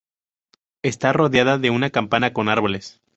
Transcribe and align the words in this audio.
Está 0.81 1.13
rodeada 1.13 1.59
de 1.59 1.69
una 1.69 1.91
campa 1.91 2.33
con 2.33 2.49
árboles. 2.49 3.01